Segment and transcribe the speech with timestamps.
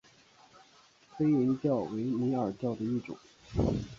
[1.15, 3.15] 飞蝇钓为拟饵钓的一种。